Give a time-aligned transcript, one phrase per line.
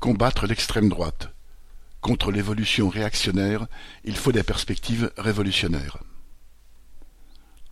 [0.00, 1.28] Combattre l'extrême droite.
[2.00, 3.66] Contre l'évolution réactionnaire,
[4.02, 5.98] il faut des perspectives révolutionnaires.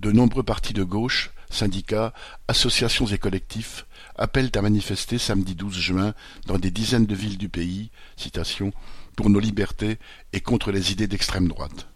[0.00, 2.14] De nombreux partis de gauche, syndicats,
[2.48, 3.84] associations et collectifs
[4.16, 6.14] appellent à manifester samedi 12 juin
[6.46, 8.72] dans des dizaines de villes du pays citation,
[9.16, 9.98] pour nos libertés
[10.32, 11.88] et contre les idées d'extrême droite.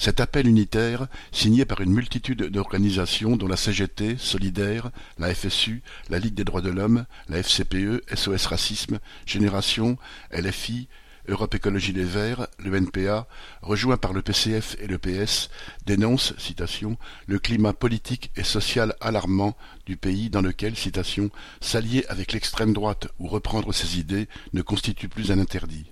[0.00, 6.20] Cet appel unitaire, signé par une multitude d'organisations dont la CGT, Solidaire, la FSU, la
[6.20, 9.98] Ligue des droits de l'homme, la FCPE, SOS Racisme, Génération,
[10.32, 10.86] LFI,
[11.26, 13.26] Europe Écologie Les Verts, le NPA,
[13.60, 15.50] rejoint par le PCF et le PS,
[15.84, 21.30] dénonce, citation, le climat politique et social alarmant du pays dans lequel, citation,
[21.60, 25.90] s'allier avec l'extrême droite ou reprendre ses idées ne constitue plus un interdit.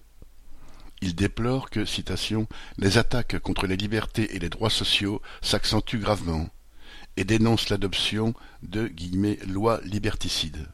[1.07, 1.85] Il déplore que,
[2.79, 6.49] les attaques contre les libertés et les droits sociaux s'accentuent gravement
[7.17, 8.91] et dénonce l'adoption de
[9.47, 10.67] lois liberticides.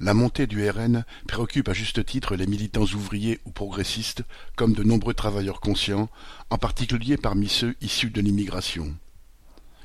[0.00, 4.24] La montée du RN préoccupe à juste titre les militants ouvriers ou progressistes,
[4.56, 6.10] comme de nombreux travailleurs conscients,
[6.50, 8.92] en particulier parmi ceux issus de l'immigration.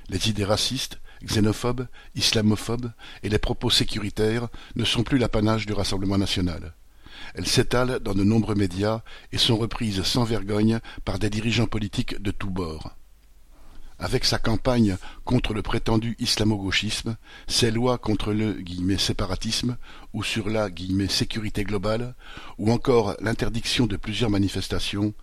[0.09, 6.17] Les idées racistes, xénophobes, islamophobes et les propos sécuritaires ne sont plus l'apanage du Rassemblement
[6.17, 6.73] national.
[7.35, 12.21] Elles s'étalent dans de nombreux médias et sont reprises sans vergogne par des dirigeants politiques
[12.21, 12.91] de tous bords.
[14.01, 18.57] Avec sa campagne contre le prétendu islamo-gauchisme, ses lois contre le
[18.97, 19.77] séparatisme
[20.13, 20.69] ou sur la
[21.09, 22.15] sécurité globale,
[22.57, 25.13] ou encore l'interdiction de plusieurs manifestations,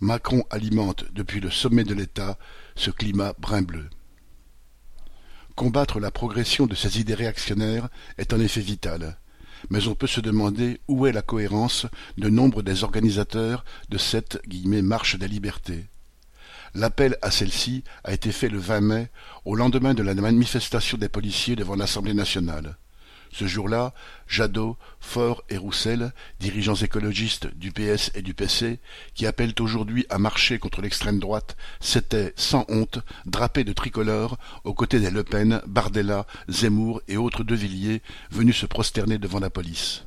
[0.00, 2.36] Macron alimente depuis le sommet de l'État
[2.74, 3.88] ce climat brun-bleu.
[5.54, 9.16] Combattre la progression de ces idées réactionnaires est en effet vital,
[9.70, 11.86] mais on peut se demander où est la cohérence
[12.18, 14.40] de nombre des organisateurs de cette
[14.82, 15.86] marche des libertés.
[16.74, 19.10] L'appel à celle-ci a été fait le 20 mai,
[19.44, 22.76] au lendemain de la manifestation des policiers devant l'Assemblée nationale.
[23.36, 23.94] Ce jour-là,
[24.28, 28.78] Jadot, Faure et Roussel, dirigeants écologistes du PS et du PC,
[29.14, 34.72] qui appellent aujourd'hui à marcher contre l'extrême droite, s'étaient, sans honte, drapés de tricolore aux
[34.72, 39.50] côtés des Le Pen, Bardella, Zemmour et autres De Villiers venus se prosterner devant la
[39.50, 40.04] police.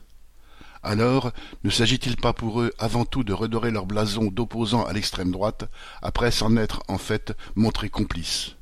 [0.82, 1.34] Alors,
[1.66, 5.70] ne s'agit-il pas pour eux avant tout de redorer leur blason d'opposants à l'extrême droite,
[6.02, 8.56] après s'en être en fait montrés complices?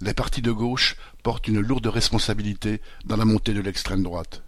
[0.00, 4.44] Les partis de gauche portent une lourde responsabilité dans la montée de l'extrême droite.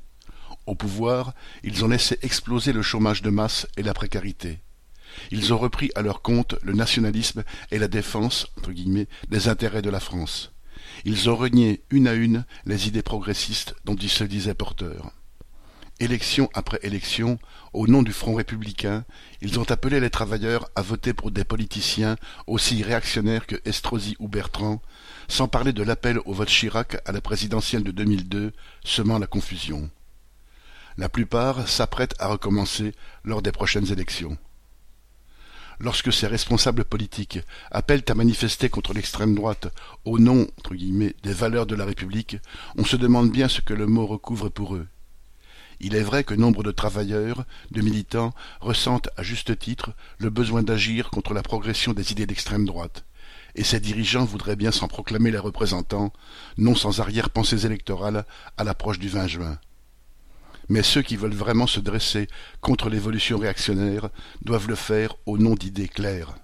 [0.66, 4.60] Au pouvoir, ils ont laissé exploser le chômage de masse et la précarité.
[5.30, 9.82] Ils ont repris à leur compte le nationalisme et la défense entre guillemets, des intérêts
[9.82, 10.52] de la France.
[11.04, 15.12] Ils ont renié une à une les idées progressistes dont ils se disaient porteurs.
[15.98, 17.38] Élection après élection,
[17.72, 19.06] au nom du Front républicain,
[19.40, 24.28] ils ont appelé les travailleurs à voter pour des politiciens aussi réactionnaires que Estrosi ou
[24.28, 24.82] Bertrand,
[25.26, 28.52] sans parler de l'appel au vote Chirac à la présidentielle de 2002,
[28.84, 29.88] semant la confusion.
[30.98, 32.92] La plupart s'apprêtent à recommencer
[33.24, 34.36] lors des prochaines élections.
[35.80, 37.38] Lorsque ces responsables politiques
[37.70, 39.68] appellent à manifester contre l'extrême droite
[40.04, 42.36] au nom des valeurs de la République,
[42.76, 44.86] on se demande bien ce que le mot recouvre pour eux.
[45.80, 50.62] Il est vrai que nombre de travailleurs, de militants, ressentent à juste titre le besoin
[50.62, 53.04] d'agir contre la progression des idées d'extrême droite,
[53.54, 56.12] et ces dirigeants voudraient bien s'en proclamer les représentants,
[56.56, 58.24] non sans arrière-pensées électorales
[58.56, 59.58] à l'approche du 20 juin.
[60.68, 62.28] Mais ceux qui veulent vraiment se dresser
[62.60, 64.08] contre l'évolution réactionnaire
[64.42, 66.34] doivent le faire au nom d'idées claires.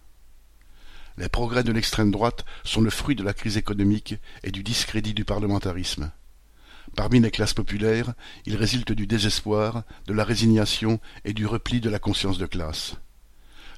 [1.19, 5.15] Les progrès de l'extrême droite sont le fruit de la crise économique et du discrédit
[5.15, 6.11] du parlementarisme.
[6.97, 8.13] Parmi les classes populaires,
[8.45, 12.97] il résulte du désespoir, de la résignation et du repli de la conscience de classe.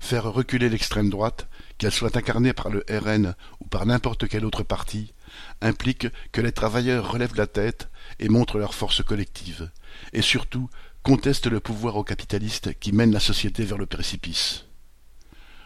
[0.01, 1.49] Faire reculer l'extrême droite,
[1.79, 5.15] qu'elle soit incarnée par le RN ou par n'importe quel autre parti,
[5.61, 7.89] implique que les travailleurs relèvent la tête
[8.19, 9.71] et montrent leur force collective,
[10.13, 10.69] et surtout
[11.03, 14.67] contestent le pouvoir aux capitalistes qui mènent la société vers le précipice.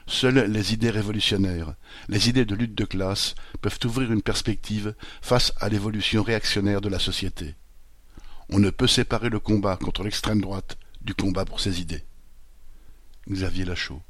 [0.08, 1.74] Seules les idées révolutionnaires,
[2.08, 6.88] les idées de lutte de classe peuvent ouvrir une perspective face à l'évolution réactionnaire de
[6.88, 7.56] la société.
[8.48, 12.04] On ne peut séparer le combat contre l'extrême droite du combat pour ses idées.
[13.30, 14.00] Xavier Lachaud